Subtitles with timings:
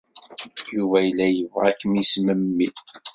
[0.75, 2.67] Yuba yella yebɣa ad kem-yesmemmi.